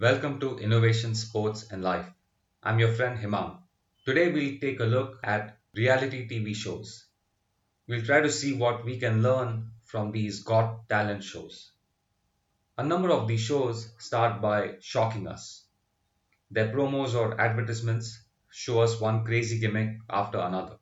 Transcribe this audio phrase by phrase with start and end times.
[0.00, 2.10] Welcome to Innovation, Sports and Life.
[2.62, 3.58] I'm your friend Himam.
[4.06, 7.04] Today we'll take a look at reality TV shows.
[7.86, 11.72] We'll try to see what we can learn from these Got Talent shows.
[12.78, 15.66] A number of these shows start by shocking us.
[16.50, 20.78] Their promos or advertisements show us one crazy gimmick after another.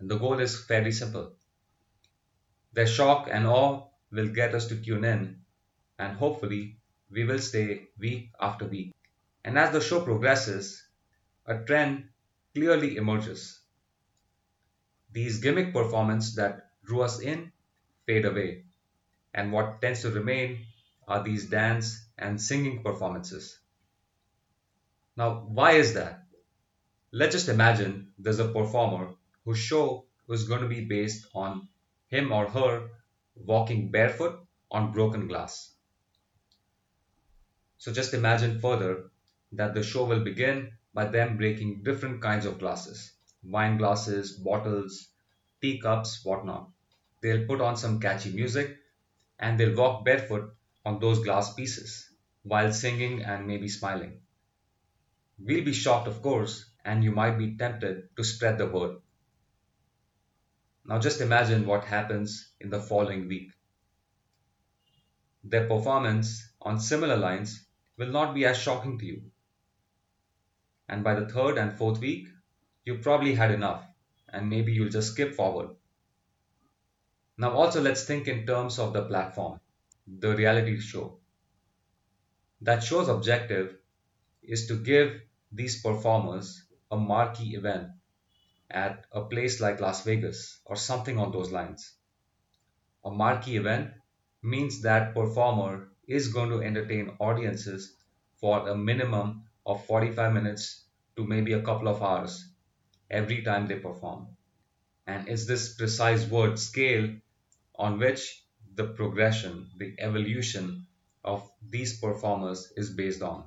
[0.00, 1.34] And the goal is fairly simple.
[2.72, 5.42] Their shock and awe will get us to tune in,
[6.00, 6.78] and hopefully,
[7.10, 8.94] we will stay week after week.
[9.44, 10.84] And as the show progresses,
[11.46, 12.08] a trend
[12.54, 13.60] clearly emerges.
[15.12, 17.52] These gimmick performances that drew us in
[18.06, 18.64] fade away,
[19.34, 20.66] and what tends to remain
[21.06, 23.58] are these dance and singing performances.
[25.16, 26.24] Now, why is that?
[27.12, 29.14] Let's just imagine there's a performer
[29.44, 31.68] whose show is going to be based on
[32.08, 32.88] him or her
[33.34, 35.75] walking barefoot on broken glass.
[37.86, 39.12] So just imagine further
[39.52, 43.12] that the show will begin by them breaking different kinds of glasses
[43.44, 45.10] wine glasses, bottles,
[45.60, 46.68] teacups, whatnot.
[47.22, 48.76] They'll put on some catchy music
[49.38, 50.52] and they'll walk barefoot
[50.84, 52.10] on those glass pieces
[52.42, 54.18] while singing and maybe smiling.
[55.38, 58.96] We'll be shocked, of course, and you might be tempted to spread the word.
[60.84, 63.52] Now just imagine what happens in the following week.
[65.44, 67.65] Their performance on similar lines
[67.96, 69.22] will not be as shocking to you.
[70.88, 72.28] And by the third and fourth week,
[72.84, 73.84] you probably had enough
[74.28, 75.70] and maybe you'll just skip forward.
[77.38, 79.60] Now, also, let's think in terms of the platform,
[80.06, 81.18] the reality show.
[82.62, 83.76] That show's objective
[84.42, 85.20] is to give
[85.52, 87.88] these performers a marquee event
[88.70, 91.92] at a place like Las Vegas or something on those lines.
[93.04, 93.92] A marquee event
[94.42, 97.96] means that performer is going to entertain audiences
[98.40, 100.84] for a minimum of 45 minutes
[101.16, 102.48] to maybe a couple of hours
[103.10, 104.28] every time they perform.
[105.06, 107.10] And it's this precise word scale
[107.74, 110.86] on which the progression, the evolution
[111.24, 113.44] of these performers is based on.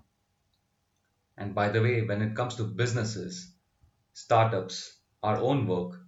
[1.37, 3.53] And by the way, when it comes to businesses,
[4.13, 5.99] startups, our own work,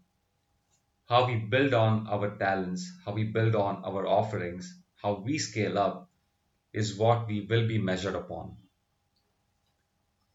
[1.08, 5.78] how we build on our talents, how we build on our offerings, how we scale
[5.78, 6.11] up
[6.74, 8.58] is what we will be measured upon.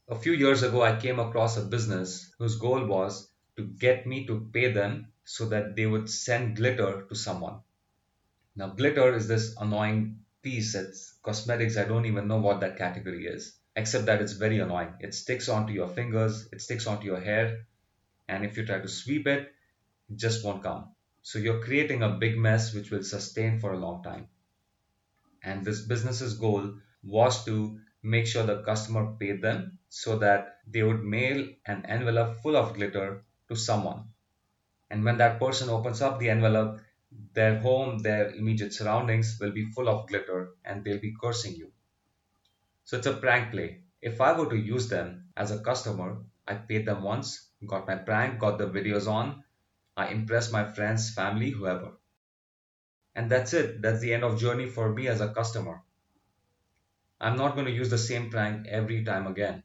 [0.09, 4.27] A few years ago, I came across a business whose goal was to get me
[4.27, 7.61] to pay them so that they would send glitter to someone.
[8.55, 10.75] Now, glitter is this annoying piece.
[10.75, 11.77] It's cosmetics.
[11.77, 14.95] I don't even know what that category is, except that it's very annoying.
[15.01, 17.67] It sticks onto your fingers, it sticks onto your hair,
[18.29, 19.53] and if you try to sweep it,
[20.09, 20.95] it just won't come.
[21.23, 24.29] So you're creating a big mess which will sustain for a long time.
[25.47, 30.83] And this business's goal was to make sure the customer paid them so that they
[30.83, 34.11] would mail an envelope full of glitter to someone.
[34.91, 36.81] And when that person opens up the envelope,
[37.33, 41.73] their home, their immediate surroundings will be full of glitter and they'll be cursing you.
[42.85, 43.83] So it's a prank play.
[44.01, 47.97] If I were to use them as a customer, I paid them once, got my
[47.97, 49.45] prank, got the videos on,
[49.97, 51.93] I impressed my friends, family, whoever.
[53.17, 53.83] And that's it.
[53.83, 55.83] That's the end of journey for me as a customer.
[57.21, 59.65] I'm not going to use the same prank every time again.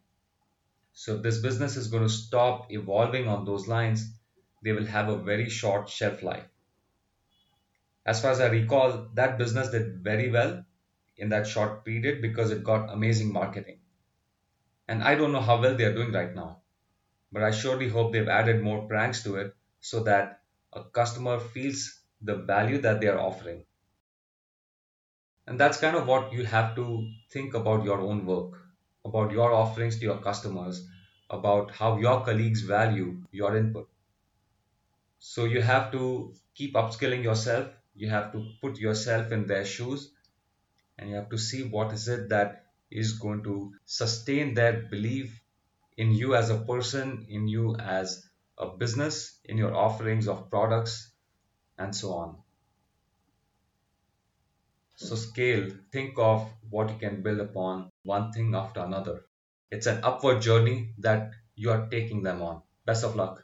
[0.94, 4.14] So if this business is going to stop evolving on those lines,
[4.64, 6.48] they will have a very short shelf life.
[8.06, 10.64] As far as I recall, that business did very well
[11.18, 13.80] in that short period because it got amazing marketing.
[14.88, 16.62] And I don't know how well they are doing right now,
[17.32, 22.01] but I surely hope they've added more pranks to it so that a customer feels
[22.22, 23.64] the value that they are offering.
[25.48, 28.54] And that's kind of what you have to think about your own work,
[29.04, 30.88] about your offerings to your customers,
[31.30, 33.90] about how your colleagues value your input.
[35.20, 40.12] So you have to keep upskilling yourself, you have to put yourself in their shoes,
[40.98, 45.42] and you have to see what is it that is going to sustain their belief
[45.98, 48.28] in you as a person, in you as
[48.58, 51.11] a business, in your offerings of products,
[51.82, 52.38] and so on.
[54.96, 59.26] So, scale, think of what you can build upon one thing after another.
[59.70, 62.64] It's an upward journey that you are taking them on.
[62.86, 63.44] Best of luck.